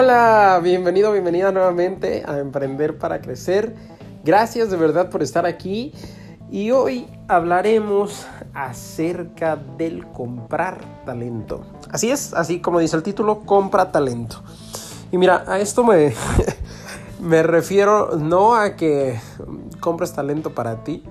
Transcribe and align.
Hola, 0.00 0.60
bienvenido, 0.62 1.10
bienvenida 1.10 1.50
nuevamente 1.50 2.22
a 2.24 2.38
Emprender 2.38 2.98
para 2.98 3.20
Crecer. 3.20 3.74
Gracias 4.22 4.70
de 4.70 4.76
verdad 4.76 5.10
por 5.10 5.24
estar 5.24 5.44
aquí 5.44 5.92
y 6.52 6.70
hoy 6.70 7.08
hablaremos 7.26 8.24
acerca 8.54 9.56
del 9.56 10.06
comprar 10.12 10.78
talento. 11.04 11.64
Así 11.90 12.12
es, 12.12 12.32
así 12.32 12.60
como 12.60 12.78
dice 12.78 12.94
el 12.94 13.02
título, 13.02 13.40
compra 13.40 13.90
talento. 13.90 14.40
Y 15.10 15.18
mira, 15.18 15.42
a 15.48 15.58
esto 15.58 15.82
me, 15.82 16.14
me 17.20 17.42
refiero 17.42 18.16
no 18.16 18.54
a 18.54 18.76
que 18.76 19.18
compres 19.80 20.12
talento 20.12 20.54
para 20.54 20.84
ti, 20.84 21.02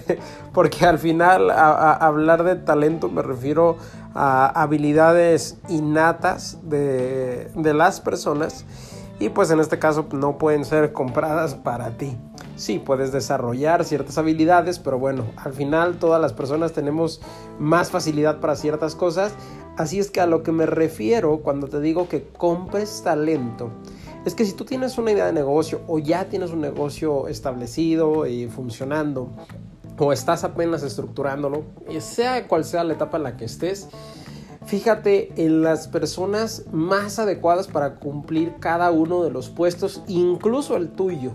porque 0.52 0.84
al 0.84 0.98
final 0.98 1.50
a, 1.50 1.92
hablar 1.92 2.42
de 2.44 2.56
talento 2.56 3.08
me 3.08 3.22
refiero 3.22 3.76
a 4.01 4.01
habilidades 4.14 5.58
innatas 5.68 6.58
de, 6.62 7.50
de 7.54 7.74
las 7.74 8.00
personas 8.00 8.64
y 9.18 9.28
pues 9.28 9.50
en 9.50 9.60
este 9.60 9.78
caso 9.78 10.06
no 10.12 10.38
pueden 10.38 10.64
ser 10.64 10.92
compradas 10.92 11.54
para 11.54 11.96
ti. 11.96 12.16
Sí, 12.56 12.78
puedes 12.78 13.12
desarrollar 13.12 13.84
ciertas 13.84 14.18
habilidades, 14.18 14.78
pero 14.78 14.98
bueno, 14.98 15.24
al 15.36 15.52
final 15.52 15.98
todas 15.98 16.20
las 16.20 16.32
personas 16.32 16.72
tenemos 16.72 17.20
más 17.58 17.90
facilidad 17.90 18.40
para 18.40 18.56
ciertas 18.56 18.94
cosas. 18.94 19.32
Así 19.76 19.98
es 19.98 20.10
que 20.10 20.20
a 20.20 20.26
lo 20.26 20.42
que 20.42 20.52
me 20.52 20.66
refiero 20.66 21.38
cuando 21.38 21.68
te 21.68 21.80
digo 21.80 22.08
que 22.08 22.28
compres 22.28 23.02
talento, 23.02 23.70
es 24.24 24.34
que 24.34 24.44
si 24.44 24.52
tú 24.52 24.64
tienes 24.64 24.98
una 24.98 25.12
idea 25.12 25.26
de 25.26 25.32
negocio 25.32 25.80
o 25.86 25.98
ya 25.98 26.26
tienes 26.26 26.50
un 26.50 26.60
negocio 26.60 27.26
establecido 27.28 28.26
y 28.26 28.46
funcionando, 28.48 29.30
o 29.98 30.12
estás 30.12 30.44
apenas 30.44 30.82
estructurándolo, 30.82 31.64
sea 32.00 32.48
cual 32.48 32.64
sea 32.64 32.84
la 32.84 32.94
etapa 32.94 33.18
en 33.18 33.22
la 33.22 33.36
que 33.36 33.44
estés, 33.44 33.88
fíjate 34.66 35.32
en 35.36 35.62
las 35.62 35.88
personas 35.88 36.64
más 36.72 37.18
adecuadas 37.18 37.68
para 37.68 37.96
cumplir 37.96 38.54
cada 38.60 38.90
uno 38.90 39.22
de 39.22 39.30
los 39.30 39.48
puestos, 39.48 40.02
incluso 40.08 40.76
el 40.76 40.90
tuyo. 40.90 41.32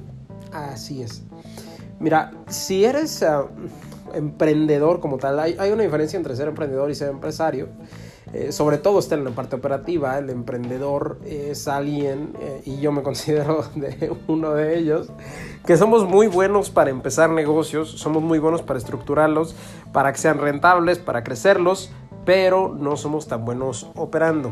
Así 0.51 1.01
es. 1.01 1.23
Mira, 1.99 2.31
si 2.47 2.85
eres 2.85 3.23
ah, 3.23 3.47
emprendedor 4.13 4.99
como 4.99 5.17
tal, 5.17 5.39
hay, 5.39 5.71
una 5.71 5.83
diferencia 5.83 6.17
entre 6.17 6.35
ser 6.35 6.47
emprendedor 6.47 6.89
y 6.91 6.95
ser 6.95 7.09
empresario. 7.09 7.69
Eh, 8.33 8.51
sobre 8.51 8.77
todo 8.77 8.99
está 8.99 9.15
en 9.15 9.23
la 9.23 9.31
parte 9.31 9.55
operativa, 9.55 10.17
el 10.17 10.29
emprendedor 10.29 11.19
es 11.25 11.67
alguien, 11.67 12.33
eh, 12.41 12.61
y 12.65 12.79
yo 12.79 12.91
me 12.91 13.03
considero 13.03 13.63
de 13.75 14.13
uno 14.27 14.53
de 14.53 14.77
ellos, 14.77 15.09
que 15.65 15.77
somos 15.77 16.05
muy 16.05 16.27
buenos 16.27 16.69
para 16.69 16.89
empezar 16.89 17.29
negocios, 17.29 17.89
somos 17.89 18.21
muy 18.21 18.39
buenos 18.39 18.61
para 18.61 18.79
estructurarlos, 18.79 19.55
para 19.93 20.11
que 20.11 20.17
sean 20.17 20.39
rentables, 20.39 20.99
para 20.99 21.23
crecerlos, 21.23 21.91
pero 22.25 22.75
no 22.77 22.97
somos 22.97 23.27
tan 23.27 23.45
buenos 23.45 23.89
operando. 23.95 24.51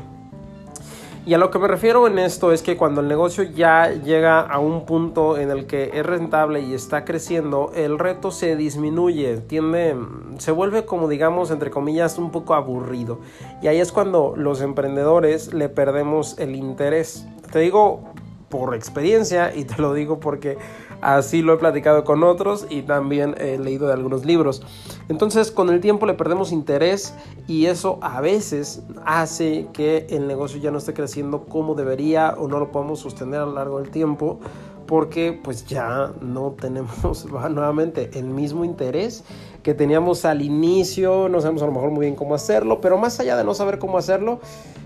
Y 1.28 1.34
a 1.34 1.40
lo 1.40 1.50
que 1.50 1.58
me 1.58 1.68
refiero 1.68 2.06
en 2.06 2.19
esto 2.19 2.52
es 2.52 2.62
que 2.62 2.78
cuando 2.78 3.02
el 3.02 3.08
negocio 3.08 3.44
ya 3.44 3.90
llega 3.90 4.41
a 4.41 4.59
un 4.59 4.86
punto 4.86 5.40
en 5.40 5.50
el 5.50 5.66
que 5.66 5.90
es 5.96 6.06
rentable 6.06 6.59
y 6.59 6.75
está 6.75 7.03
creciendo, 7.03 7.72
el 7.74 7.97
reto 7.97 8.30
se 8.30 8.56
disminuye, 8.56 9.38
tiende, 9.38 9.96
se 10.38 10.52
vuelve 10.52 10.86
como 10.86 11.08
digamos 11.08 11.50
entre 11.50 11.72
comillas 11.72 12.19
un 12.19 12.30
poco 12.30 12.53
aburrido. 12.53 13.22
Y 13.63 13.68
ahí 13.68 13.80
es 13.80 13.91
cuando 13.91 14.36
los 14.38 14.62
emprendedores 14.62 15.52
le 15.52 15.68
perdemos 15.68 16.38
el 16.38 16.56
interés. 16.56 17.25
Te 17.52 17.57
digo 17.57 18.02
por 18.50 18.75
experiencia 18.75 19.52
y 19.56 19.66
te 19.66 19.81
lo 19.81 19.96
digo 19.96 20.19
porque 20.19 20.59
así 21.01 21.41
lo 21.41 21.53
he 21.53 21.57
platicado 21.57 22.03
con 22.03 22.23
otros 22.23 22.67
y 22.69 22.81
también 22.81 23.35
he 23.38 23.57
leído 23.57 23.88
de 23.88 23.94
algunos 23.94 24.25
libros. 24.25 24.61
Entonces 25.09 25.51
con 25.51 25.69
el 25.69 25.81
tiempo 25.81 26.06
le 26.06 26.13
perdemos 26.13 26.51
interés 26.51 27.13
y 27.47 27.67
eso 27.67 28.00
a 28.01 28.22
veces 28.22 28.83
hace 29.06 29.67
que 29.73 30.07
el 30.09 30.28
negocio 30.28 30.59
ya 30.59 30.72
no 30.72 30.78
esté 30.78 30.94
creciendo 30.94 31.45
como 31.45 31.75
debería 31.75 32.35
o 32.38 32.47
no 32.47 32.59
lo 32.59 32.72
podemos 32.72 33.00
sostener 33.00 33.41
a 33.41 33.45
lo 33.45 33.53
largo 33.53 33.79
del 33.79 33.89
tiempo 33.89 34.39
porque 34.85 35.39
pues 35.44 35.66
ya 35.66 36.13
no 36.22 36.51
tenemos 36.59 37.25
nuevamente 37.50 38.12
el 38.13 38.25
mismo 38.25 38.66
interés 38.66 39.23
que 39.63 39.73
teníamos 39.73 40.25
al 40.25 40.41
inicio, 40.41 41.27
no 41.27 41.41
sabemos 41.41 41.63
a 41.63 41.66
lo 41.66 41.72
mejor 41.72 41.89
muy 41.89 42.01
bien 42.01 42.16
cómo 42.16 42.35
hacerlo, 42.35 42.81
pero 42.81 42.97
más 42.97 43.19
allá 43.19 43.35
de 43.35 43.44
no 43.44 43.56
saber 43.56 43.79
cómo 43.79 43.97
hacerlo, 43.97 44.39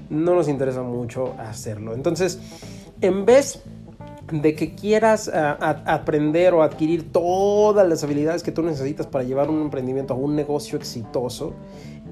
no 0.09 0.35
nos 0.35 0.47
interesa 0.47 0.81
mucho 0.83 1.33
hacerlo. 1.37 1.93
Entonces, 1.93 2.39
en 3.01 3.25
vez 3.25 3.61
de 3.78 3.78
que 4.29 4.75
quieras 4.75 5.27
eh, 5.27 5.31
aprender 5.33 6.53
o 6.53 6.63
adquirir 6.63 7.11
todas 7.11 7.87
las 7.87 8.03
habilidades 8.03 8.43
que 8.43 8.51
tú 8.51 8.61
necesitas 8.61 9.07
para 9.07 9.23
llevar 9.23 9.49
un 9.49 9.61
emprendimiento 9.61 10.13
a 10.13 10.17
un 10.17 10.35
negocio 10.35 10.77
exitoso, 10.77 11.53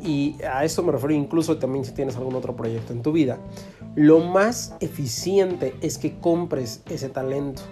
y 0.04 0.36
a 0.44 0.64
esto 0.64 0.84
me 0.84 0.92
refiero 0.92 1.14
incluso 1.14 1.58
también 1.58 1.86
si 1.86 1.92
tienes 1.92 2.16
algún 2.18 2.36
otro 2.36 2.56
proyecto 2.56 2.94
en 2.94 3.02
tu 3.02 3.12
vida, 3.12 3.38
lo 3.96 4.20
más 4.20 4.76
eficiente 4.80 5.74
es 5.82 5.98
que 5.98 6.20
compres 6.20 6.82
ese 6.90 7.10
talento. 7.10 7.64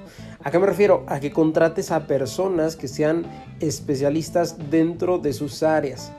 ¿A 0.44 0.51
qué 0.51 0.59
me 0.59 0.66
refiero? 0.66 1.03
A 1.07 1.19
que 1.19 1.31
contrates 1.31 1.91
a 1.91 2.07
personas 2.07 2.75
que 2.75 2.88
sean 2.88 3.25
especialistas 3.59 4.57
dentro 4.69 5.17
de 5.17 5.33
sus 5.33 5.63
áreas. 5.63 6.12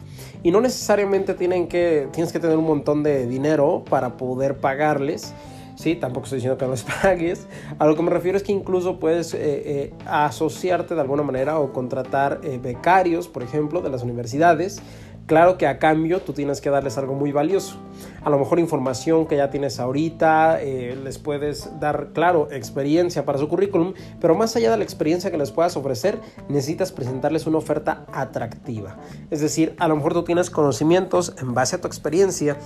Y 0.43 0.51
no 0.51 0.61
necesariamente 0.61 1.35
tienen 1.35 1.67
que, 1.69 2.09
tienes 2.13 2.33
que 2.33 2.39
tener 2.39 2.57
un 2.57 2.67
montón 2.67 3.03
de 3.03 3.27
dinero 3.27 3.85
para 3.89 4.17
poder 4.17 4.59
pagarles 4.59 5.35
¿sí? 5.77 5.95
Tampoco 5.95 6.25
estoy 6.25 6.39
diciendo 6.39 6.59
que 6.59 6.65
no 6.65 6.73
les 6.73 6.83
pagues. 7.03 7.47
A 7.79 7.87
lo 7.87 7.95
que 7.95 8.03
me 8.03 8.11
refiero 8.11 8.37
es 8.37 8.43
que 8.43 8.53
incluso 8.53 8.99
puedes 8.99 9.33
eh, 9.35 9.39
eh, 9.41 9.95
asociarte 10.07 10.95
de 10.95 11.01
alguna 11.01 11.23
manera 11.23 11.59
o 11.59 11.73
contratar 11.73 12.41
eh, 12.43 12.59
becarios, 12.61 13.29
por 13.29 13.43
ejemplo, 13.43 13.81
de 13.81 13.91
las 13.91 14.03
universidades. 14.03 14.83
Claro 15.27 15.59
que 15.59 15.67
a 15.67 15.81
cambio 15.81 16.21
tú 16.21 16.33
tienes 16.33 16.61
que 16.61 16.71
darles 16.71 16.99
algo 16.99 17.15
muy 17.15 17.33
valioso. 17.33 17.79
A 18.23 18.31
lo 18.31 18.39
mejor 18.39 18.61
información 18.61 19.27
que 19.27 19.37
ya 19.37 19.51
tienes 19.51 19.81
ahorita, 19.81 20.61
les 20.61 21.19
puedes 21.19 21.81
dar, 21.81 22.11
claro, 22.13 22.49
experiencia 22.53 23.25
para 23.25 23.37
su 23.39 23.49
currículum, 23.49 23.95
pero 24.21 24.37
más 24.37 24.55
allá 24.55 24.71
de 24.71 24.77
la 24.77 24.85
experiencia 24.85 25.33
que 25.33 25.37
les 25.37 25.51
puedas 25.51 25.77
ofrecer, 25.77 26.21
necesitas 26.49 26.93
presentarles 26.93 27.47
una 27.47 27.59
oferta 27.59 28.07
atractiva. 28.13 28.99
Es 29.33 29.41
decir, 29.41 29.75
a 29.79 29.89
lo 29.89 29.97
mejor 29.97 30.13
tú 30.13 30.23
tienes 30.23 30.49
conocimientos 30.49 31.35
en 31.39 31.55
base 31.55 31.75
a 31.75 31.81
tu 31.81 31.89
experiencia 31.89 32.57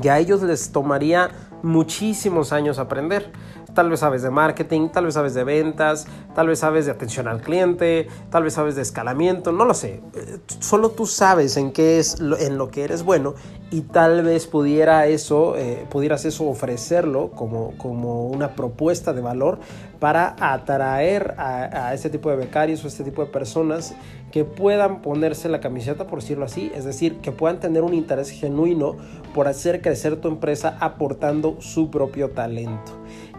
que 0.00 0.10
a 0.10 0.18
ellos 0.18 0.42
les 0.42 0.72
tomaría 0.72 1.30
muchísimos 1.62 2.54
años 2.54 2.78
aprender. 2.78 3.30
Tal 3.74 3.90
vez 3.90 4.00
sabes 4.00 4.22
de 4.22 4.30
marketing, 4.30 4.88
tal 4.88 5.04
vez 5.04 5.14
sabes 5.14 5.34
de 5.34 5.44
ventas, 5.44 6.06
tal 6.34 6.48
vez 6.48 6.58
sabes 6.58 6.86
de 6.86 6.92
atención 6.92 7.28
al 7.28 7.40
cliente, 7.40 8.08
tal 8.30 8.44
vez 8.44 8.54
sabes 8.54 8.76
de 8.76 8.82
escalamiento, 8.82 9.52
no 9.52 9.64
lo 9.64 9.74
sé. 9.74 10.00
Eh, 10.14 10.38
solo 10.60 10.90
tú 10.90 11.06
sabes 11.06 11.56
en 11.56 11.72
qué 11.72 11.98
es 11.98 12.18
en 12.20 12.58
lo 12.58 12.70
que 12.70 12.84
eres 12.84 13.02
bueno 13.02 13.34
y 13.70 13.82
tal 13.82 14.22
vez 14.22 14.46
pudiera 14.46 15.06
eso, 15.06 15.56
eh, 15.56 15.86
pudieras 15.88 16.24
eso 16.24 16.48
ofrecerlo 16.48 17.30
como, 17.30 17.72
como 17.78 18.26
una 18.26 18.54
propuesta 18.56 19.12
de 19.12 19.20
valor 19.20 19.58
para 20.00 20.34
atraer 20.40 21.34
a, 21.36 21.92
este 21.94 22.08
tipo 22.08 22.30
de 22.30 22.36
becarios 22.36 22.82
o 22.84 22.88
este 22.88 23.04
tipo 23.04 23.22
de 23.22 23.30
personas 23.30 23.94
que 24.32 24.44
puedan 24.44 25.02
ponerse 25.02 25.48
la 25.48 25.60
camiseta, 25.60 26.06
por 26.06 26.20
decirlo 26.20 26.46
así, 26.46 26.72
es 26.74 26.84
decir, 26.84 27.16
que 27.16 27.32
puedan 27.32 27.60
tener 27.60 27.82
un 27.82 27.92
interés 27.92 28.30
genuino 28.30 28.96
por 29.34 29.46
hacer 29.46 29.82
crecer 29.82 30.16
tu 30.16 30.28
empresa 30.28 30.76
aportando 30.80 31.60
su 31.60 31.90
propio 31.90 32.30
talento. 32.30 32.92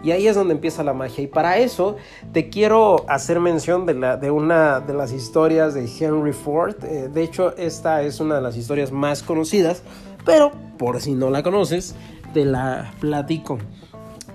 Y 0.04 0.12
ahí 0.12 0.26
es 0.26 0.34
donde 0.34 0.54
empieza 0.54 0.82
la 0.84 0.92
magia. 0.92 1.24
Y 1.24 1.26
para 1.28 1.58
eso 1.58 1.96
te 2.32 2.48
quiero 2.48 3.04
hacer 3.08 3.40
mención 3.40 3.86
de 3.86 4.30
una 4.30 4.80
de 4.80 4.94
las 4.94 5.12
historias 5.12 5.74
de 5.74 5.88
Henry 5.98 6.32
Ford. 6.32 6.74
Eh, 6.84 7.08
de 7.12 7.22
hecho, 7.22 7.56
esta 7.56 8.02
es 8.02 8.20
una 8.20 8.36
de 8.36 8.42
las 8.42 8.56
historias 8.56 8.90
más 8.92 9.22
conocidas, 9.22 9.82
pero 10.24 10.52
por 10.76 11.00
si 11.00 11.14
no 11.14 11.30
la 11.30 11.42
conoces, 11.42 11.94
te 12.34 12.44
la 12.44 12.92
platico 13.00 13.58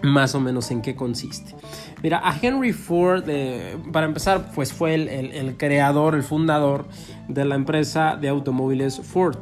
más 0.01 0.35
o 0.35 0.39
menos 0.39 0.71
en 0.71 0.81
qué 0.81 0.95
consiste. 0.95 1.55
Mira, 2.03 2.21
a 2.23 2.35
Henry 2.39 2.73
Ford, 2.73 3.23
eh, 3.27 3.75
para 3.91 4.05
empezar, 4.05 4.51
pues 4.53 4.71
fue 4.71 4.93
el, 4.93 5.57
creador, 5.57 6.15
el 6.15 6.23
fundador 6.23 6.85
de 7.27 7.43
la 7.45 7.55
empresa 7.55 8.15
de 8.15 8.29
automóviles 8.29 8.99
Ford. 9.01 9.37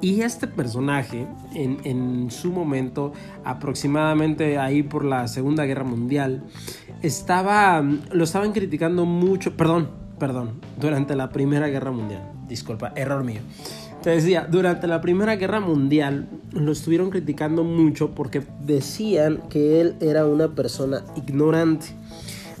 Y 0.00 0.20
este 0.22 0.48
personaje, 0.48 1.26
en, 1.54 1.78
en, 1.84 2.30
su 2.30 2.50
momento, 2.50 3.12
aproximadamente 3.44 4.58
ahí 4.58 4.82
por 4.82 5.04
la 5.04 5.28
Segunda 5.28 5.64
Guerra 5.64 5.84
Mundial, 5.84 6.42
estaba, 7.02 7.82
lo 8.10 8.24
estaban 8.24 8.52
criticando 8.52 9.06
mucho, 9.06 9.56
perdón, 9.56 9.88
perdón, 10.18 10.60
durante 10.78 11.14
la 11.14 11.30
Primera 11.30 11.68
Guerra 11.68 11.92
Mundial, 11.92 12.22
disculpa, 12.48 12.92
error 12.96 13.24
mío. 13.24 13.40
Te 14.04 14.10
decía, 14.10 14.46
durante 14.46 14.86
la 14.86 15.00
Primera 15.00 15.34
Guerra 15.36 15.60
Mundial 15.60 16.28
lo 16.52 16.72
estuvieron 16.72 17.08
criticando 17.08 17.64
mucho 17.64 18.10
porque 18.10 18.42
decían 18.60 19.40
que 19.48 19.80
él 19.80 19.96
era 19.98 20.26
una 20.26 20.54
persona 20.54 21.02
ignorante. 21.16 21.86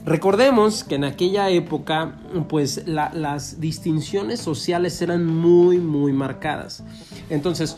Recordemos 0.06 0.84
que 0.84 0.94
en 0.94 1.04
aquella 1.04 1.50
época, 1.50 2.18
pues 2.48 2.86
las 2.86 3.60
distinciones 3.60 4.40
sociales 4.40 5.02
eran 5.02 5.26
muy, 5.26 5.76
muy 5.76 6.14
marcadas. 6.14 6.82
Entonces, 7.28 7.76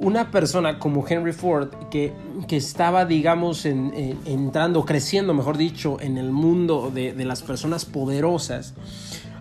una 0.00 0.32
persona 0.32 0.80
como 0.80 1.06
Henry 1.06 1.32
Ford, 1.32 1.68
que, 1.92 2.12
que 2.48 2.56
estaba, 2.56 3.04
digamos, 3.04 3.64
entrando, 3.64 4.84
creciendo, 4.84 5.34
mejor 5.34 5.56
dicho, 5.56 5.98
en 6.00 6.18
el 6.18 6.32
mundo 6.32 6.90
de, 6.92 7.12
de 7.12 7.24
las 7.24 7.42
personas 7.42 7.84
poderosas, 7.84 8.74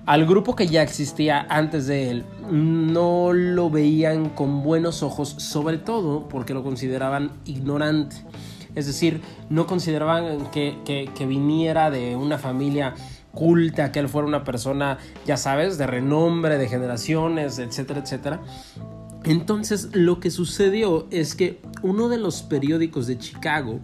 al 0.07 0.25
grupo 0.25 0.55
que 0.55 0.67
ya 0.67 0.81
existía 0.83 1.45
antes 1.49 1.85
de 1.85 2.09
él 2.09 2.25
no 2.49 3.33
lo 3.33 3.69
veían 3.69 4.29
con 4.29 4.63
buenos 4.63 5.03
ojos, 5.03 5.35
sobre 5.37 5.77
todo 5.77 6.29
porque 6.29 6.53
lo 6.53 6.63
consideraban 6.63 7.33
ignorante. 7.43 8.15
Es 8.73 8.87
decir, 8.87 9.19
no 9.49 9.67
consideraban 9.67 10.49
que, 10.51 10.77
que, 10.85 11.25
viniera 11.25 11.91
de 11.91 12.15
una 12.15 12.37
familia 12.37 12.95
culta, 13.33 13.91
que 13.91 13.99
él 13.99 14.07
fuera 14.07 14.25
una 14.25 14.45
persona, 14.45 14.97
ya 15.25 15.35
sabes, 15.35 15.77
de 15.77 15.87
renombre, 15.87 16.57
de 16.57 16.69
generaciones, 16.69 17.59
etcétera, 17.59 17.99
etcétera. 17.99 18.39
Entonces 19.25 19.89
lo 19.91 20.21
que 20.21 20.31
sucedió 20.31 21.07
es 21.11 21.35
que 21.35 21.59
uno 21.81 22.07
de 22.07 22.17
los 22.17 22.43
periódicos 22.43 23.07
de 23.07 23.17
Chicago 23.17 23.81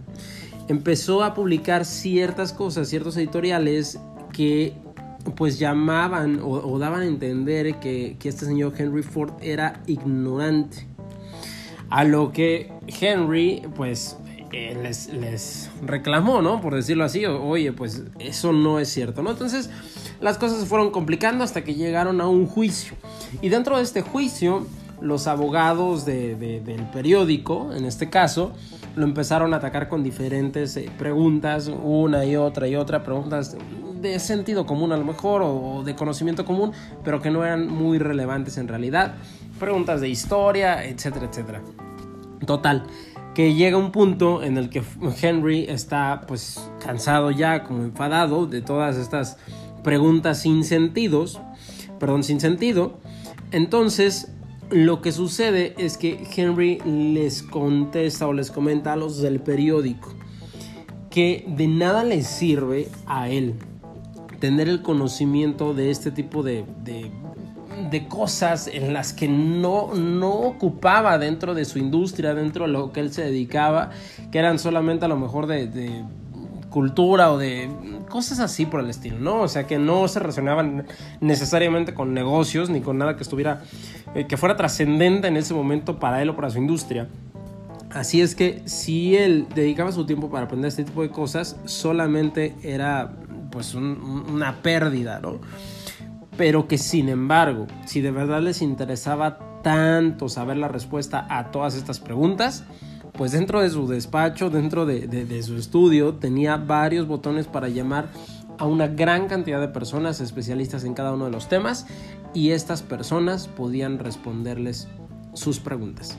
empezó 0.68 1.22
a 1.22 1.34
publicar 1.34 1.84
ciertas 1.84 2.54
cosas, 2.54 2.88
ciertos 2.88 3.14
editoriales 3.18 4.00
que 4.32 4.83
pues 5.36 5.58
llamaban 5.58 6.40
o, 6.42 6.78
daban 6.78 7.02
a 7.02 7.06
entender 7.06 7.78
que, 7.80 8.16
este 8.22 8.46
señor 8.46 8.74
Henry 8.76 9.02
Ford 9.02 9.32
era 9.40 9.82
ignorante. 9.86 10.86
A 11.90 12.04
lo 12.04 12.32
que 12.32 12.72
Henry 13.00 13.62
pues 13.76 14.16
eh, 14.52 14.76
les, 14.80 15.70
reclamó, 15.82 16.42
¿no? 16.42 16.60
Por 16.60 16.74
decirlo 16.74 17.04
así, 17.04 17.24
oye, 17.26 17.72
pues 17.72 18.02
eso 18.18 18.52
no 18.52 18.78
es 18.78 18.88
cierto, 18.88 19.22
¿no? 19.22 19.30
Entonces 19.30 19.70
las 20.20 20.38
cosas 20.38 20.60
se 20.60 20.66
fueron 20.66 20.90
complicando 20.90 21.44
hasta 21.44 21.64
que 21.64 21.74
llegaron 21.74 22.20
a 22.20 22.28
un 22.28 22.46
juicio. 22.46 22.94
Y 23.42 23.48
dentro 23.48 23.76
de 23.76 23.82
este 23.82 24.02
juicio, 24.02 24.66
los 25.04 25.26
abogados 25.26 26.06
del 26.06 26.88
periódico, 26.92 27.72
en 27.74 27.84
este 27.84 28.08
caso, 28.08 28.52
lo 28.96 29.04
empezaron 29.04 29.52
a 29.52 29.58
atacar 29.58 29.88
con 29.88 30.02
diferentes 30.02 30.76
eh, 30.76 30.90
preguntas, 30.96 31.68
una 31.68 32.24
y 32.24 32.36
otra 32.36 32.68
y 32.68 32.74
otra, 32.74 33.02
preguntas 33.04 33.56
de 34.00 34.18
sentido 34.18 34.64
común 34.64 34.92
a 34.92 34.96
lo 34.96 35.04
mejor 35.04 35.42
o 35.44 35.82
de 35.84 35.94
conocimiento 35.94 36.46
común, 36.46 36.72
pero 37.04 37.20
que 37.20 37.30
no 37.30 37.44
eran 37.44 37.68
muy 37.68 37.98
relevantes 37.98 38.56
en 38.56 38.66
realidad. 38.66 39.14
Preguntas 39.60 40.00
de 40.00 40.08
historia, 40.08 40.84
etcétera, 40.84 41.26
etcétera. 41.26 41.62
Total, 42.46 42.84
que 43.34 43.52
llega 43.54 43.76
un 43.76 43.92
punto 43.92 44.42
en 44.42 44.56
el 44.56 44.70
que 44.70 44.82
Henry 45.20 45.66
está 45.68 46.22
pues 46.26 46.70
cansado 46.82 47.30
ya, 47.30 47.64
como 47.64 47.82
enfadado 47.82 48.46
de 48.46 48.62
todas 48.62 48.96
estas 48.96 49.36
preguntas 49.82 50.40
sin 50.40 50.64
sentidos, 50.64 51.40
perdón, 51.98 52.24
sin 52.24 52.40
sentido. 52.40 52.98
Entonces, 53.50 54.33
lo 54.74 55.00
que 55.00 55.12
sucede 55.12 55.72
es 55.78 55.96
que 55.96 56.26
Henry 56.34 56.80
les 56.84 57.44
contesta 57.44 58.26
o 58.26 58.32
les 58.32 58.50
comenta 58.50 58.94
a 58.94 58.96
los 58.96 59.22
del 59.22 59.38
periódico 59.38 60.12
que 61.10 61.44
de 61.46 61.68
nada 61.68 62.02
les 62.02 62.26
sirve 62.26 62.88
a 63.06 63.28
él 63.28 63.54
tener 64.40 64.68
el 64.68 64.82
conocimiento 64.82 65.74
de 65.74 65.92
este 65.92 66.10
tipo 66.10 66.42
de, 66.42 66.64
de, 66.82 68.08
cosas 68.08 68.66
en 68.66 68.92
las 68.92 69.12
que 69.12 69.28
no, 69.28 69.94
no 69.94 70.32
ocupaba 70.32 71.18
dentro 71.18 71.54
de 71.54 71.64
su 71.64 71.78
industria, 71.78 72.34
dentro 72.34 72.66
de 72.66 72.72
lo 72.72 72.90
que 72.90 72.98
él 72.98 73.12
se 73.12 73.22
dedicaba, 73.22 73.90
que 74.32 74.40
eran 74.40 74.58
solamente 74.58 75.04
a 75.04 75.08
lo 75.08 75.16
mejor 75.16 75.46
de, 75.46 76.04
cultura 76.74 77.30
o 77.30 77.38
de 77.38 77.70
cosas 78.08 78.40
así 78.40 78.66
por 78.66 78.80
el 78.80 78.90
estilo, 78.90 79.20
¿no? 79.20 79.42
O 79.42 79.48
sea, 79.48 79.64
que 79.64 79.78
no 79.78 80.08
se 80.08 80.18
relacionaban 80.18 80.88
necesariamente 81.20 81.94
con 81.94 82.12
negocios 82.12 82.68
ni 82.68 82.80
con 82.80 82.98
nada 82.98 83.14
que 83.14 83.22
estuviera, 83.22 83.62
eh, 84.16 84.26
que 84.26 84.36
fuera 84.36 84.56
trascendente 84.56 85.28
en 85.28 85.36
ese 85.36 85.54
momento 85.54 86.00
para 86.00 86.20
él 86.20 86.30
o 86.30 86.34
para 86.34 86.50
su 86.50 86.58
industria. 86.58 87.06
Así 87.92 88.20
es 88.20 88.34
que 88.34 88.62
si 88.64 89.14
él 89.14 89.46
dedicaba 89.54 89.92
su 89.92 90.04
tiempo 90.04 90.30
para 90.30 90.46
aprender 90.46 90.66
este 90.66 90.82
tipo 90.82 91.02
de 91.02 91.10
cosas, 91.10 91.56
solamente 91.64 92.56
era 92.64 93.12
pues 93.52 93.76
una 93.76 94.56
pérdida, 94.60 95.20
¿no? 95.20 95.38
Pero 96.36 96.66
que 96.66 96.76
sin 96.76 97.08
embargo, 97.08 97.68
si 97.86 98.00
de 98.00 98.10
verdad 98.10 98.42
les 98.42 98.62
interesaba 98.62 99.38
tanto 99.62 100.28
saber 100.28 100.56
la 100.56 100.66
respuesta 100.66 101.24
a 101.30 101.52
todas 101.52 101.76
estas 101.76 102.00
preguntas, 102.00 102.64
pues 103.16 103.32
dentro 103.32 103.60
de 103.60 103.70
su 103.70 103.86
despacho, 103.86 104.50
dentro 104.50 104.86
de, 104.86 105.42
su 105.42 105.56
estudio, 105.56 106.14
tenía 106.14 106.56
varios 106.56 107.06
botones 107.06 107.46
para 107.46 107.68
llamar 107.68 108.08
a 108.58 108.66
una 108.66 108.86
gran 108.86 109.26
cantidad 109.28 109.60
de 109.60 109.68
personas 109.68 110.20
especialistas 110.20 110.84
en 110.84 110.94
cada 110.94 111.12
uno 111.12 111.24
de 111.24 111.30
los 111.30 111.48
temas 111.48 111.86
y 112.32 112.50
estas 112.50 112.82
personas 112.82 113.48
podían 113.48 113.98
responderles 113.98 114.88
sus 115.32 115.58
preguntas. 115.60 116.16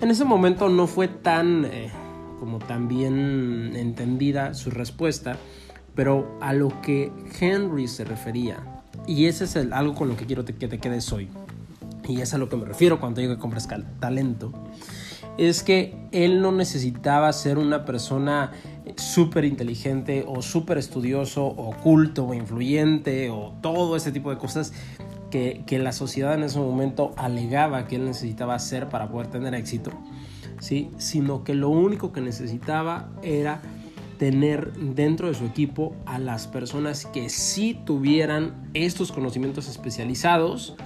En 0.00 0.10
ese 0.10 0.24
momento 0.24 0.68
no 0.68 0.86
fue 0.86 1.08
tan 1.08 1.64
eh, 1.64 1.90
como 2.38 2.58
tan 2.58 2.88
bien 2.88 3.74
entendida 3.76 4.54
su 4.54 4.70
respuesta 4.70 5.38
pero 5.94 6.36
a 6.40 6.52
lo 6.52 6.80
que 6.82 7.12
Henry 7.40 7.88
se 7.88 8.04
refería, 8.04 8.58
y 9.06 9.26
ese 9.26 9.44
es 9.44 9.56
algo 9.56 9.94
con 9.94 10.08
lo 10.08 10.16
que 10.16 10.26
quiero 10.26 10.44
que 10.44 10.52
te 10.52 10.78
quedes 10.78 11.12
hoy, 11.12 11.28
y 12.06 12.20
es 12.20 12.34
a 12.34 12.38
lo 12.38 12.48
que 12.48 12.56
me 12.56 12.64
refiero 12.64 13.00
cuando 13.00 13.20
digo 13.20 13.34
que 13.34 13.40
compras 13.40 13.68
talento, 14.00 14.52
es 15.38 15.62
que 15.62 15.96
él 16.12 16.40
no 16.40 16.52
necesitaba 16.52 17.32
ser 17.32 17.58
una 17.58 17.84
persona 17.84 18.52
súper 18.96 19.44
inteligente 19.44 20.24
o 20.26 20.42
súper 20.42 20.78
estudioso 20.78 21.44
o 21.44 21.74
culto 21.76 22.26
o 22.26 22.34
influyente 22.34 23.30
o 23.30 23.54
todo 23.60 23.96
ese 23.96 24.12
tipo 24.12 24.30
de 24.30 24.38
cosas 24.38 24.72
que, 25.30 25.64
que, 25.66 25.78
la 25.78 25.92
sociedad 25.92 26.34
en 26.34 26.44
ese 26.44 26.58
momento 26.60 27.12
alegaba 27.16 27.88
que 27.88 27.96
él 27.96 28.04
necesitaba 28.04 28.54
hacer 28.54 28.88
para 28.88 29.08
poder 29.08 29.28
tener 29.28 29.54
éxito, 29.54 29.90
¿sí? 30.60 30.90
sino 30.98 31.42
que 31.42 31.54
lo 31.54 31.70
único 31.70 32.12
que 32.12 32.20
necesitaba 32.20 33.10
era 33.22 33.60
tener 34.18 34.72
dentro 34.74 35.28
de 35.28 35.34
su 35.34 35.44
equipo 35.44 35.96
a 36.06 36.18
las 36.18 36.46
personas 36.46 37.06
que 37.06 37.28
sí 37.28 37.78
tuvieran 37.84 38.70
estos 38.74 39.10
conocimientos 39.10 39.68
especializados 39.68 40.76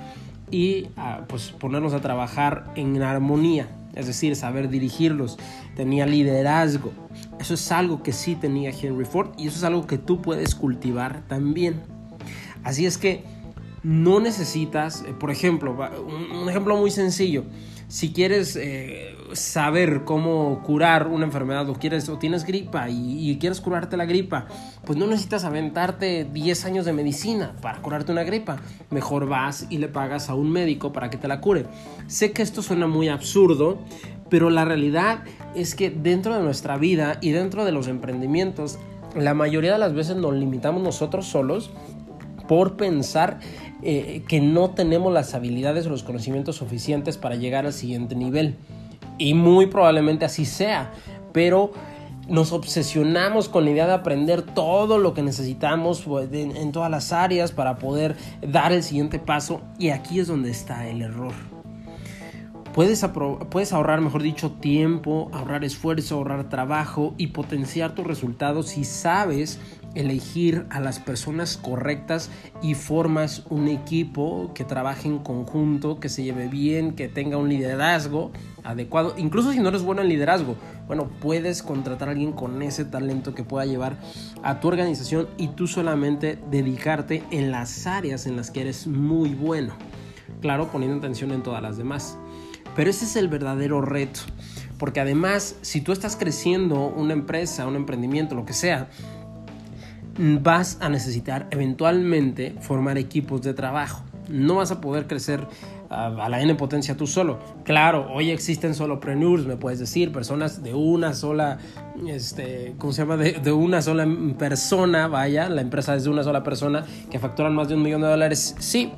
y 0.50 0.88
ah, 0.96 1.24
pues 1.28 1.50
ponernos 1.52 1.92
a 1.92 2.00
trabajar 2.00 2.72
en 2.74 3.02
armonía, 3.02 3.68
es 3.98 4.06
decir, 4.06 4.36
saber 4.36 4.70
dirigirlos, 4.70 5.38
tenía 5.74 6.06
liderazgo. 6.06 6.92
Eso 7.38 7.54
es 7.54 7.72
algo 7.72 8.02
que 8.02 8.12
sí 8.12 8.36
tenía 8.36 8.70
Henry 8.70 9.04
Ford 9.04 9.32
y 9.36 9.48
eso 9.48 9.58
es 9.58 9.64
algo 9.64 9.86
que 9.86 9.98
tú 9.98 10.22
puedes 10.22 10.54
cultivar 10.54 11.26
también. 11.26 11.82
Así 12.62 12.86
es 12.86 12.96
que 12.96 13.24
no 13.88 14.20
necesitas, 14.20 15.02
eh, 15.06 15.14
por 15.18 15.30
ejemplo, 15.30 15.74
un 16.42 16.46
ejemplo 16.50 16.76
muy 16.76 16.90
sencillo, 16.90 17.44
si 17.88 18.12
quieres 18.12 18.54
eh, 18.56 19.16
saber 19.32 20.04
cómo 20.04 20.62
curar 20.62 21.06
una 21.06 21.24
enfermedad 21.24 21.70
o 21.70 21.72
quieres 21.72 22.06
o 22.10 22.18
tienes 22.18 22.44
gripa 22.44 22.90
y, 22.90 23.34
quieres 23.40 23.62
curarte 23.62 23.96
la 23.96 24.04
gripa, 24.04 24.46
pues 24.84 24.98
no 24.98 25.06
necesitas 25.06 25.44
aventarte 25.44 26.28
10 26.30 26.64
años 26.66 26.84
de 26.84 26.92
medicina 26.92 27.54
para 27.62 27.80
curarte 27.80 28.12
una 28.12 28.24
gripa. 28.24 28.58
Mejor 28.90 29.26
vas 29.26 29.66
y 29.70 29.78
le 29.78 29.88
pagas 29.88 30.28
a 30.28 30.34
un 30.34 30.50
médico 30.50 30.92
para 30.92 31.08
que 31.08 31.16
te 31.16 31.26
la 31.26 31.40
cure. 31.40 31.64
Sé 32.08 32.32
que 32.32 32.42
esto 32.42 32.60
suena 32.60 32.86
muy 32.86 33.08
absurdo, 33.08 33.78
pero 34.28 34.50
la 34.50 34.66
realidad 34.66 35.24
es 35.54 35.74
que 35.74 35.88
dentro 35.88 36.36
de 36.36 36.42
nuestra 36.42 36.76
vida 36.76 37.16
y 37.22 37.30
dentro 37.30 37.64
de 37.64 37.72
los 37.72 37.88
emprendimientos, 37.88 38.78
la 39.16 39.32
mayoría 39.32 39.72
de 39.72 39.78
las 39.78 39.94
veces 39.94 40.16
nos 40.16 40.34
limitamos 40.34 40.82
nosotros 40.82 41.24
solos 41.24 41.70
por 42.48 42.76
pensar 42.76 43.38
eh, 43.82 44.22
que 44.26 44.40
no 44.40 44.70
tenemos 44.70 45.12
las 45.12 45.34
habilidades 45.34 45.86
o 45.86 45.90
los 45.90 46.02
conocimientos 46.02 46.56
suficientes 46.56 47.16
para 47.16 47.36
llegar 47.36 47.66
al 47.66 47.72
siguiente 47.72 48.14
nivel. 48.14 48.56
Y 49.18 49.34
muy 49.34 49.66
probablemente 49.66 50.24
así 50.24 50.44
sea, 50.44 50.92
pero 51.32 51.72
nos 52.28 52.52
obsesionamos 52.52 53.48
con 53.48 53.64
la 53.64 53.70
idea 53.70 53.86
de 53.86 53.94
aprender 53.94 54.42
todo 54.42 54.98
lo 54.98 55.14
que 55.14 55.22
necesitamos 55.22 56.02
pues, 56.02 56.28
en 56.32 56.72
todas 56.72 56.90
las 56.90 57.12
áreas 57.12 57.52
para 57.52 57.76
poder 57.76 58.16
dar 58.42 58.72
el 58.72 58.82
siguiente 58.82 59.18
paso 59.18 59.62
y 59.78 59.90
aquí 59.90 60.20
es 60.20 60.28
donde 60.28 60.50
está 60.50 60.88
el 60.88 61.02
error. 61.02 61.32
Puedes, 62.74 63.04
puedes, 63.50 63.72
ahorrar, 63.72 64.00
mejor 64.00 64.22
dicho, 64.22 64.52
tiempo, 64.52 65.30
ahorrar 65.32 65.64
esfuerzo, 65.64 66.16
ahorrar 66.16 66.48
trabajo 66.48 67.14
y 67.16 67.28
potenciar 67.28 67.94
tus 67.94 68.06
resultados 68.06 68.68
si 68.68 68.84
sabes 68.84 69.58
elegir 69.98 70.64
a 70.70 70.78
las 70.78 71.00
personas 71.00 71.56
correctas 71.56 72.30
y 72.62 72.74
formas 72.74 73.42
un 73.50 73.66
equipo 73.66 74.52
que 74.54 74.64
trabaje 74.64 75.08
en 75.08 75.18
conjunto, 75.18 75.98
que 75.98 76.08
se 76.08 76.22
lleve 76.22 76.46
bien, 76.46 76.94
que 76.94 77.08
tenga 77.08 77.36
un 77.36 77.48
liderazgo 77.48 78.30
adecuado. 78.62 79.14
Incluso 79.18 79.52
si 79.52 79.58
no 79.58 79.68
eres 79.68 79.82
bueno 79.82 80.00
en 80.02 80.08
liderazgo, 80.08 80.56
bueno, 80.86 81.08
puedes 81.20 81.64
contratar 81.64 82.08
a 82.08 82.12
alguien 82.12 82.32
con 82.32 82.62
ese 82.62 82.84
talento 82.84 83.34
que 83.34 83.42
pueda 83.42 83.66
llevar 83.66 83.96
a 84.44 84.60
tu 84.60 84.68
organización 84.68 85.28
y 85.36 85.48
tú 85.48 85.66
solamente 85.66 86.38
dedicarte 86.48 87.24
en 87.32 87.50
las 87.50 87.86
áreas 87.88 88.26
en 88.26 88.36
las 88.36 88.52
que 88.52 88.60
eres 88.60 88.86
muy 88.86 89.34
bueno. 89.34 89.74
claro, 90.40 90.68
poniendo 90.68 90.98
atención 90.98 91.32
en 91.32 91.42
todas 91.42 91.60
las 91.60 91.76
demás. 91.76 92.16
Pero 92.76 92.90
ese 92.90 93.06
es 93.06 93.16
el 93.16 93.26
verdadero 93.26 93.80
reto, 93.80 94.20
porque 94.78 95.00
además, 95.00 95.56
si 95.62 95.80
tú 95.80 95.90
estás 95.90 96.14
creciendo 96.14 96.86
una 96.86 97.12
empresa, 97.12 97.66
un 97.66 97.74
emprendimiento, 97.74 98.36
lo 98.36 98.44
que 98.44 98.52
sea, 98.52 98.88
vas 100.18 100.78
a 100.80 100.88
necesitar 100.88 101.46
eventualmente 101.50 102.54
formar 102.60 102.98
equipos 102.98 103.42
de 103.42 103.54
trabajo. 103.54 104.02
No 104.28 104.56
vas 104.56 104.70
a 104.70 104.80
poder 104.80 105.06
crecer 105.06 105.46
a, 105.88 106.28
la 106.28 106.40
N 106.42 106.54
potencia 106.56 106.96
tú 106.96 107.06
solo. 107.06 107.38
Claro, 107.64 108.08
hoy 108.12 108.30
existen 108.30 108.74
solopreneurs, 108.74 109.46
me 109.46 109.56
puedes 109.56 109.78
decir, 109.78 110.12
personas 110.12 110.62
de 110.62 110.74
una 110.74 111.14
sola, 111.14 111.58
este, 112.06 112.74
¿cómo 112.78 112.92
se 112.92 113.02
llama? 113.02 113.16
De, 113.16 113.52
una 113.52 113.80
sola 113.80 114.06
persona, 114.38 115.08
vaya, 115.08 115.48
la 115.48 115.62
empresa 115.62 115.94
es 115.94 116.04
de 116.04 116.10
una 116.10 116.22
sola 116.22 116.42
persona 116.42 116.84
que 117.10 117.18
facturan 117.18 117.54
más 117.54 117.68
de 117.68 117.74
un 117.74 117.82
millón 117.82 118.02
de 118.02 118.08
dólares. 118.08 118.54
Sí, 118.58 118.92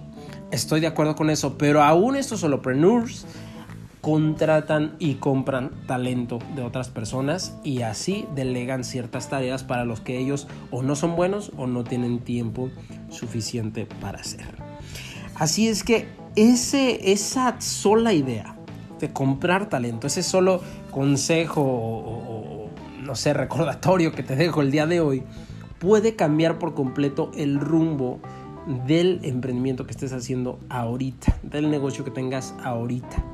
estoy 0.50 0.80
de 0.80 0.86
acuerdo 0.86 1.14
con 1.14 1.30
eso, 1.30 1.56
pero 1.56 1.82
aún 1.82 2.16
estos 2.16 2.40
solopreneurs 2.40 3.26
contratan 4.00 4.94
y 4.98 5.14
compran 5.14 5.70
talento 5.86 6.38
de 6.54 6.62
otras 6.62 6.88
personas 6.88 7.56
y 7.62 7.82
así 7.82 8.26
delegan 8.34 8.84
ciertas 8.84 9.28
tareas 9.28 9.62
para 9.62 9.84
los 9.84 10.00
que 10.00 10.18
ellos 10.18 10.48
o 10.70 10.82
no 10.82 10.96
son 10.96 11.16
buenos 11.16 11.52
o 11.56 11.66
no 11.66 11.84
tienen 11.84 12.20
tiempo 12.20 12.70
suficiente 13.10 13.86
para 14.00 14.20
hacer. 14.20 14.54
Así 15.34 15.68
es 15.68 15.84
que 15.84 16.08
ese, 16.36 17.12
esa 17.12 17.60
sola 17.60 18.12
idea 18.12 18.56
de 19.00 19.12
comprar 19.12 19.68
talento, 19.68 20.06
ese 20.06 20.22
solo 20.22 20.60
consejo 20.90 21.62
o, 21.62 22.70
no 23.02 23.14
sé, 23.14 23.34
recordatorio 23.34 24.12
que 24.12 24.22
te 24.22 24.36
dejo 24.36 24.62
el 24.62 24.70
día 24.70 24.86
de 24.86 25.00
hoy, 25.00 25.22
puede 25.78 26.16
cambiar 26.16 26.58
por 26.58 26.74
completo 26.74 27.30
el 27.34 27.58
rumbo 27.58 28.20
del 28.86 29.20
emprendimiento 29.22 29.86
que 29.86 29.92
estés 29.92 30.12
haciendo 30.12 30.60
ahorita, 30.68 31.38
del 31.42 31.70
negocio 31.70 32.04
que 32.04 32.10
tengas 32.10 32.54
ahorita. 32.62 33.24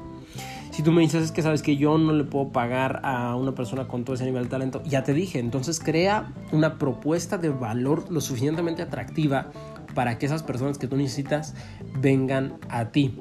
Si 0.76 0.82
tú 0.82 0.92
me 0.92 1.00
dices 1.00 1.22
es 1.22 1.32
que 1.32 1.40
sabes 1.40 1.62
que 1.62 1.78
yo 1.78 1.96
no 1.96 2.12
le 2.12 2.24
puedo 2.24 2.50
pagar 2.50 3.00
a 3.02 3.34
una 3.34 3.54
persona 3.54 3.88
con 3.88 4.04
todo 4.04 4.14
ese 4.14 4.26
nivel 4.26 4.42
de 4.42 4.50
talento, 4.50 4.82
ya 4.84 5.04
te 5.04 5.14
dije, 5.14 5.38
entonces 5.38 5.80
crea 5.80 6.34
una 6.52 6.76
propuesta 6.76 7.38
de 7.38 7.48
valor 7.48 8.04
lo 8.10 8.20
suficientemente 8.20 8.82
atractiva 8.82 9.46
para 9.94 10.18
que 10.18 10.26
esas 10.26 10.42
personas 10.42 10.76
que 10.76 10.86
tú 10.86 10.98
necesitas 10.98 11.54
vengan 11.98 12.58
a 12.68 12.90
ti. 12.90 13.18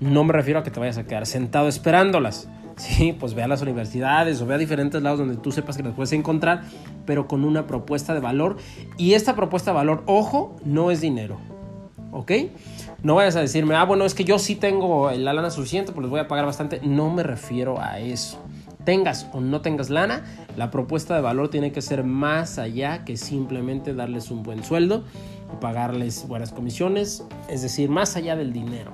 No 0.00 0.24
me 0.24 0.32
refiero 0.32 0.58
a 0.58 0.64
que 0.64 0.72
te 0.72 0.80
vayas 0.80 0.98
a 0.98 1.06
quedar 1.06 1.24
sentado 1.24 1.68
esperándolas. 1.68 2.48
Sí, 2.76 3.12
pues 3.12 3.34
ve 3.34 3.44
a 3.44 3.48
las 3.48 3.62
universidades 3.62 4.42
o 4.42 4.46
ve 4.46 4.56
a 4.56 4.58
diferentes 4.58 5.00
lados 5.00 5.20
donde 5.20 5.36
tú 5.36 5.52
sepas 5.52 5.76
que 5.76 5.84
las 5.84 5.94
puedes 5.94 6.12
encontrar, 6.12 6.62
pero 7.06 7.28
con 7.28 7.44
una 7.44 7.68
propuesta 7.68 8.12
de 8.12 8.18
valor. 8.18 8.56
Y 8.98 9.12
esta 9.12 9.36
propuesta 9.36 9.70
de 9.70 9.76
valor, 9.76 10.02
ojo, 10.06 10.56
no 10.64 10.90
es 10.90 11.00
dinero. 11.00 11.38
¿Ok? 12.10 12.32
No 13.02 13.16
vayas 13.16 13.34
a 13.34 13.40
decirme, 13.40 13.74
ah, 13.74 13.84
bueno, 13.84 14.04
es 14.04 14.14
que 14.14 14.22
yo 14.22 14.38
sí 14.38 14.54
tengo 14.54 15.10
la 15.10 15.32
lana 15.32 15.50
suficiente, 15.50 15.90
pues 15.90 16.02
les 16.02 16.10
voy 16.10 16.20
a 16.20 16.28
pagar 16.28 16.46
bastante. 16.46 16.80
No 16.84 17.10
me 17.10 17.24
refiero 17.24 17.80
a 17.80 17.98
eso. 17.98 18.38
Tengas 18.84 19.26
o 19.32 19.40
no 19.40 19.60
tengas 19.60 19.90
lana, 19.90 20.24
la 20.56 20.70
propuesta 20.70 21.16
de 21.16 21.20
valor 21.20 21.48
tiene 21.48 21.72
que 21.72 21.82
ser 21.82 22.04
más 22.04 22.58
allá 22.58 23.04
que 23.04 23.16
simplemente 23.16 23.94
darles 23.94 24.30
un 24.30 24.42
buen 24.42 24.62
sueldo 24.62 25.04
o 25.52 25.58
pagarles 25.58 26.26
buenas 26.28 26.52
comisiones, 26.52 27.24
es 27.48 27.62
decir, 27.62 27.88
más 27.88 28.16
allá 28.16 28.36
del 28.36 28.52
dinero. 28.52 28.92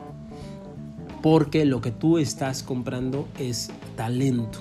Porque 1.22 1.66
lo 1.66 1.82
que 1.82 1.90
tú 1.90 2.18
estás 2.18 2.62
comprando 2.62 3.28
es 3.38 3.70
talento. 3.96 4.60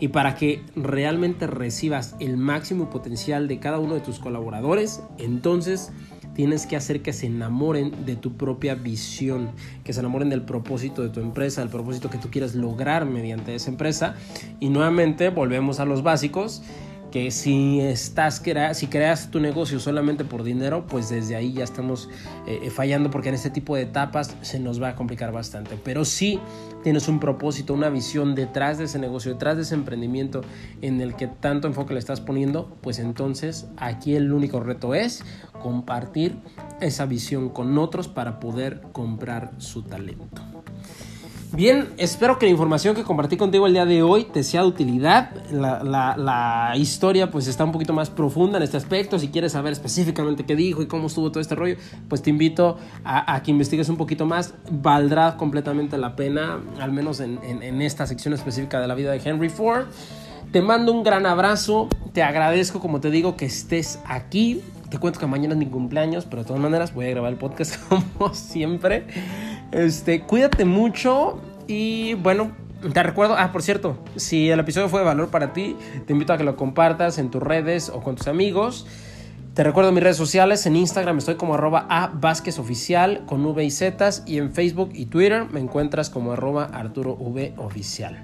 Y 0.00 0.08
para 0.08 0.34
que 0.34 0.62
realmente 0.74 1.46
recibas 1.46 2.16
el 2.18 2.36
máximo 2.36 2.90
potencial 2.90 3.46
de 3.48 3.58
cada 3.58 3.78
uno 3.78 3.94
de 3.94 4.00
tus 4.00 4.18
colaboradores, 4.18 5.02
entonces 5.18 5.92
tienes 6.34 6.66
que 6.66 6.76
hacer 6.76 7.02
que 7.02 7.12
se 7.12 7.26
enamoren 7.26 8.04
de 8.04 8.16
tu 8.16 8.36
propia 8.36 8.74
visión, 8.74 9.50
que 9.84 9.92
se 9.92 10.00
enamoren 10.00 10.30
del 10.30 10.42
propósito 10.42 11.02
de 11.02 11.08
tu 11.08 11.20
empresa, 11.20 11.60
del 11.60 11.70
propósito 11.70 12.10
que 12.10 12.18
tú 12.18 12.30
quieras 12.30 12.54
lograr 12.54 13.06
mediante 13.06 13.54
esa 13.54 13.70
empresa. 13.70 14.16
Y 14.60 14.68
nuevamente 14.68 15.30
volvemos 15.30 15.80
a 15.80 15.84
los 15.84 16.02
básicos 16.02 16.62
que 17.14 17.30
si 17.30 17.78
estás 17.80 18.42
si 18.72 18.86
creas 18.88 19.30
tu 19.30 19.38
negocio 19.38 19.78
solamente 19.78 20.24
por 20.24 20.42
dinero, 20.42 20.84
pues 20.88 21.10
desde 21.10 21.36
ahí 21.36 21.52
ya 21.52 21.62
estamos 21.62 22.08
eh, 22.44 22.58
eh, 22.64 22.70
fallando 22.70 23.12
porque 23.12 23.28
en 23.28 23.36
este 23.36 23.50
tipo 23.50 23.76
de 23.76 23.82
etapas 23.82 24.34
se 24.40 24.58
nos 24.58 24.82
va 24.82 24.88
a 24.88 24.94
complicar 24.96 25.30
bastante. 25.30 25.78
Pero 25.84 26.04
si 26.04 26.40
tienes 26.82 27.06
un 27.06 27.20
propósito, 27.20 27.72
una 27.72 27.88
visión 27.88 28.34
detrás 28.34 28.78
de 28.78 28.86
ese 28.86 28.98
negocio, 28.98 29.32
detrás 29.32 29.54
de 29.54 29.62
ese 29.62 29.76
emprendimiento 29.76 30.40
en 30.82 31.00
el 31.00 31.14
que 31.14 31.28
tanto 31.28 31.68
enfoque 31.68 31.94
le 31.94 32.00
estás 32.00 32.20
poniendo, 32.20 32.76
pues 32.80 32.98
entonces 32.98 33.68
aquí 33.76 34.16
el 34.16 34.32
único 34.32 34.58
reto 34.58 34.92
es 34.92 35.22
compartir 35.62 36.34
esa 36.80 37.06
visión 37.06 37.48
con 37.48 37.78
otros 37.78 38.08
para 38.08 38.40
poder 38.40 38.82
comprar 38.90 39.52
su 39.58 39.84
talento. 39.84 40.53
Bien, 41.54 41.90
espero 41.98 42.36
que 42.36 42.46
la 42.46 42.50
información 42.50 42.96
que 42.96 43.04
compartí 43.04 43.36
contigo 43.36 43.68
el 43.68 43.74
día 43.74 43.86
de 43.86 44.02
hoy 44.02 44.24
te 44.24 44.42
sea 44.42 44.62
de 44.62 44.66
utilidad. 44.66 45.30
La, 45.52 46.74
historia 46.74 47.30
pues 47.30 47.46
está 47.46 47.64
un 47.64 47.70
poquito 47.70 47.92
más 47.92 48.10
profunda 48.10 48.56
en 48.56 48.64
este 48.64 48.76
aspecto. 48.76 49.20
Si 49.20 49.28
quieres 49.28 49.52
saber 49.52 49.72
específicamente 49.72 50.44
qué 50.44 50.56
dijo 50.56 50.82
y 50.82 50.86
cómo 50.86 51.06
estuvo 51.06 51.30
todo 51.30 51.40
este 51.40 51.54
rollo, 51.54 51.76
pues 52.08 52.22
te 52.22 52.30
invito 52.30 52.76
a, 53.04 53.40
que 53.44 53.52
investigues 53.52 53.88
un 53.88 53.96
poquito 53.96 54.26
más. 54.26 54.54
Valdrá 54.68 55.36
completamente 55.36 55.96
la 55.96 56.16
pena, 56.16 56.58
al 56.80 56.90
menos 56.90 57.20
en, 57.20 57.38
en 57.44 57.82
esta 57.82 58.04
sección 58.08 58.34
específica 58.34 58.80
de 58.80 58.88
la 58.88 58.96
vida 58.96 59.12
de 59.12 59.20
Henry 59.24 59.48
Ford. 59.48 59.86
Te 60.50 60.60
mando 60.60 60.92
un 60.92 61.04
gran 61.04 61.24
abrazo. 61.24 61.88
Te 62.12 62.24
agradezco, 62.24 62.80
como 62.80 63.00
te 63.00 63.12
digo, 63.12 63.36
que 63.36 63.46
estés 63.46 64.00
aquí. 64.06 64.60
Te 64.90 64.98
cuento 64.98 65.20
que 65.20 65.26
mañana 65.26 65.54
es 65.54 65.58
mi 65.58 65.66
cumpleaños, 65.66 66.24
pero 66.24 66.42
de 66.42 66.48
todas 66.48 66.62
maneras 66.62 66.92
voy 66.92 67.06
a 67.06 67.10
grabar 67.10 67.30
el 67.30 67.38
podcast 67.38 67.76
como 67.88 68.34
siempre. 68.34 69.06
Este, 69.74 70.20
cuídate 70.20 70.64
mucho 70.64 71.40
y 71.66 72.14
bueno, 72.14 72.52
te 72.92 73.02
recuerdo, 73.02 73.34
ah, 73.36 73.50
por 73.50 73.60
cierto, 73.60 73.98
si 74.14 74.48
el 74.48 74.60
episodio 74.60 74.88
fue 74.88 75.00
de 75.00 75.06
valor 75.06 75.30
para 75.30 75.52
ti, 75.52 75.76
te 76.06 76.12
invito 76.12 76.32
a 76.32 76.38
que 76.38 76.44
lo 76.44 76.54
compartas 76.54 77.18
en 77.18 77.28
tus 77.28 77.42
redes 77.42 77.88
o 77.88 78.00
con 78.00 78.14
tus 78.14 78.28
amigos. 78.28 78.86
Te 79.54 79.64
recuerdo 79.64 79.90
mis 79.90 80.04
redes 80.04 80.16
sociales, 80.16 80.64
en 80.66 80.76
Instagram 80.76 81.18
estoy 81.18 81.34
como 81.34 81.54
arroba 81.54 81.86
a 81.90 82.12
Oficial 82.58 83.24
con 83.26 83.44
V 83.44 83.64
y 83.64 83.70
Z 83.72 84.10
y 84.26 84.38
en 84.38 84.52
Facebook 84.52 84.90
y 84.94 85.06
Twitter 85.06 85.46
me 85.50 85.58
encuentras 85.58 86.08
como 86.08 86.32
arroba 86.32 86.66
Arturo 86.66 87.14
V 87.14 87.54
Oficial. 87.56 88.22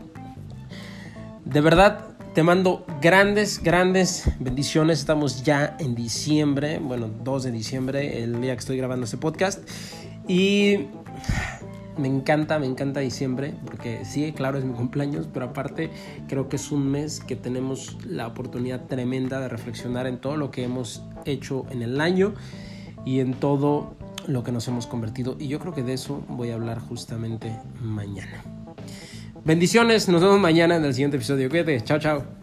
De 1.44 1.60
verdad, 1.60 2.04
te 2.32 2.44
mando 2.44 2.86
grandes, 3.02 3.60
grandes 3.60 4.30
bendiciones. 4.38 5.00
Estamos 5.00 5.42
ya 5.42 5.76
en 5.80 5.96
diciembre, 5.96 6.78
bueno, 6.78 7.10
2 7.24 7.42
de 7.42 7.50
diciembre, 7.50 8.22
el 8.22 8.40
día 8.40 8.52
que 8.52 8.60
estoy 8.60 8.76
grabando 8.76 9.04
este 9.04 9.16
podcast. 9.16 9.68
Y 10.28 10.86
me 12.00 12.08
encanta, 12.08 12.58
me 12.58 12.66
encanta 12.66 13.00
diciembre, 13.00 13.54
porque 13.64 14.04
sí, 14.04 14.32
claro, 14.32 14.58
es 14.58 14.64
mi 14.64 14.72
cumpleaños, 14.80 15.28
pero 15.32 15.46
aparte 15.46 15.90
creo 16.28 16.48
que 16.48 16.56
es 16.56 16.72
un 16.72 16.90
mes 16.90 17.20
que 17.20 17.36
tenemos 17.36 17.96
la 18.04 18.26
oportunidad 18.26 18.86
tremenda 18.86 19.40
de 19.40 19.48
reflexionar 19.48 20.06
en 20.06 20.18
todo 20.18 20.36
lo 20.36 20.50
que 20.50 20.64
hemos 20.64 21.04
hecho 21.24 21.66
en 21.70 21.82
el 21.82 22.00
año 22.00 22.34
y 23.04 23.20
en 23.20 23.34
todo 23.34 23.94
lo 24.26 24.42
que 24.42 24.52
nos 24.52 24.66
hemos 24.68 24.86
convertido. 24.86 25.36
Y 25.38 25.48
yo 25.48 25.58
creo 25.58 25.74
que 25.74 25.82
de 25.82 25.94
eso 25.94 26.22
voy 26.28 26.50
a 26.50 26.54
hablar 26.54 26.78
justamente 26.80 27.56
mañana. 27.80 28.42
Bendiciones, 29.44 30.08
nos 30.08 30.20
vemos 30.20 30.38
mañana 30.38 30.76
en 30.76 30.84
el 30.84 30.92
siguiente 30.92 31.16
episodio. 31.16 31.48
Cuídate, 31.48 31.82
chao, 31.82 31.98
chao. 31.98 32.39